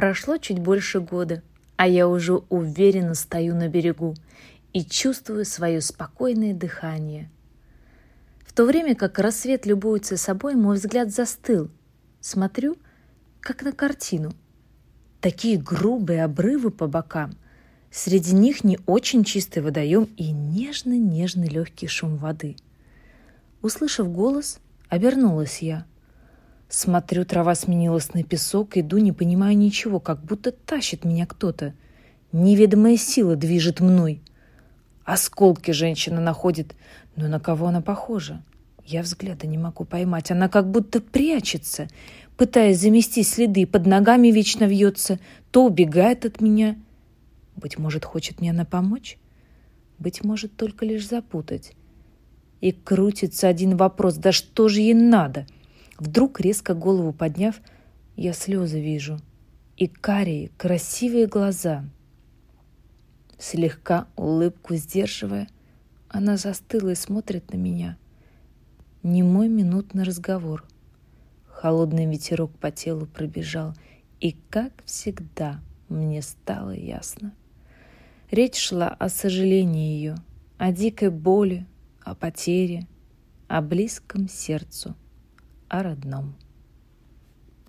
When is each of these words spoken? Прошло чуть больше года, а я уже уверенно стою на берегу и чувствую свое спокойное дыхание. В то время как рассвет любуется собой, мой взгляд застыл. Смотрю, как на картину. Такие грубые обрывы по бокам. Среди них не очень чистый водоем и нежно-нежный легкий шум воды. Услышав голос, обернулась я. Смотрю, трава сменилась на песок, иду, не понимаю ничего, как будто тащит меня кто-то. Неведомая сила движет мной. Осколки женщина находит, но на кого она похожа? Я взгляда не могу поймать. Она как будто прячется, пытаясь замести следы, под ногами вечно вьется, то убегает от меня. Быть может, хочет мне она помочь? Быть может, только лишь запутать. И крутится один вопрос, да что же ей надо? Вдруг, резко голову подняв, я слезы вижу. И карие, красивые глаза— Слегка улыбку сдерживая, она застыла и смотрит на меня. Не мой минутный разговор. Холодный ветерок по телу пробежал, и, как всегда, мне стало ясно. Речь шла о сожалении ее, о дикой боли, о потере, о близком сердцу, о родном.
Прошло 0.00 0.38
чуть 0.38 0.60
больше 0.60 0.98
года, 0.98 1.42
а 1.76 1.86
я 1.86 2.08
уже 2.08 2.32
уверенно 2.32 3.14
стою 3.14 3.54
на 3.54 3.68
берегу 3.68 4.14
и 4.72 4.82
чувствую 4.82 5.44
свое 5.44 5.82
спокойное 5.82 6.54
дыхание. 6.54 7.30
В 8.46 8.54
то 8.54 8.64
время 8.64 8.94
как 8.94 9.18
рассвет 9.18 9.66
любуется 9.66 10.16
собой, 10.16 10.54
мой 10.54 10.76
взгляд 10.76 11.10
застыл. 11.10 11.70
Смотрю, 12.22 12.78
как 13.40 13.62
на 13.62 13.72
картину. 13.72 14.32
Такие 15.20 15.58
грубые 15.58 16.24
обрывы 16.24 16.70
по 16.70 16.86
бокам. 16.86 17.36
Среди 17.90 18.34
них 18.34 18.64
не 18.64 18.78
очень 18.86 19.22
чистый 19.22 19.58
водоем 19.58 20.04
и 20.16 20.32
нежно-нежный 20.32 21.48
легкий 21.48 21.88
шум 21.88 22.16
воды. 22.16 22.56
Услышав 23.60 24.10
голос, 24.10 24.60
обернулась 24.88 25.60
я. 25.60 25.84
Смотрю, 26.72 27.24
трава 27.24 27.56
сменилась 27.56 28.14
на 28.14 28.22
песок, 28.22 28.76
иду, 28.76 28.98
не 28.98 29.10
понимаю 29.10 29.58
ничего, 29.58 29.98
как 29.98 30.22
будто 30.22 30.52
тащит 30.52 31.04
меня 31.04 31.26
кто-то. 31.26 31.74
Неведомая 32.30 32.96
сила 32.96 33.34
движет 33.34 33.80
мной. 33.80 34.22
Осколки 35.04 35.72
женщина 35.72 36.20
находит, 36.20 36.76
но 37.16 37.26
на 37.26 37.40
кого 37.40 37.66
она 37.66 37.80
похожа? 37.80 38.40
Я 38.86 39.02
взгляда 39.02 39.48
не 39.48 39.58
могу 39.58 39.84
поймать. 39.84 40.30
Она 40.30 40.48
как 40.48 40.70
будто 40.70 41.00
прячется, 41.00 41.88
пытаясь 42.36 42.78
замести 42.78 43.24
следы, 43.24 43.66
под 43.66 43.86
ногами 43.86 44.28
вечно 44.28 44.62
вьется, 44.62 45.18
то 45.50 45.66
убегает 45.66 46.24
от 46.24 46.40
меня. 46.40 46.76
Быть 47.56 47.78
может, 47.78 48.04
хочет 48.04 48.40
мне 48.40 48.50
она 48.52 48.64
помочь? 48.64 49.18
Быть 49.98 50.22
может, 50.22 50.54
только 50.56 50.86
лишь 50.86 51.08
запутать. 51.08 51.72
И 52.60 52.70
крутится 52.70 53.48
один 53.48 53.76
вопрос, 53.76 54.14
да 54.14 54.30
что 54.30 54.68
же 54.68 54.82
ей 54.82 54.94
надо? 54.94 55.46
Вдруг, 56.00 56.40
резко 56.40 56.74
голову 56.74 57.12
подняв, 57.12 57.60
я 58.16 58.32
слезы 58.32 58.80
вижу. 58.80 59.20
И 59.76 59.86
карие, 59.86 60.50
красивые 60.58 61.28
глаза— 61.28 61.84
Слегка 63.40 64.06
улыбку 64.16 64.74
сдерживая, 64.74 65.48
она 66.10 66.36
застыла 66.36 66.90
и 66.90 66.94
смотрит 66.94 67.54
на 67.54 67.56
меня. 67.56 67.96
Не 69.02 69.22
мой 69.22 69.48
минутный 69.48 70.02
разговор. 70.02 70.66
Холодный 71.48 72.04
ветерок 72.04 72.50
по 72.58 72.70
телу 72.70 73.06
пробежал, 73.06 73.72
и, 74.20 74.36
как 74.50 74.72
всегда, 74.84 75.62
мне 75.88 76.20
стало 76.20 76.72
ясно. 76.72 77.32
Речь 78.30 78.58
шла 78.58 78.88
о 78.88 79.08
сожалении 79.08 79.94
ее, 79.94 80.16
о 80.58 80.70
дикой 80.70 81.08
боли, 81.08 81.64
о 82.02 82.14
потере, 82.14 82.86
о 83.48 83.62
близком 83.62 84.28
сердцу, 84.28 84.94
о 85.70 85.82
родном. 85.84 86.34